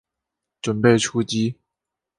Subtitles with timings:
[0.63, 1.57] 準备出击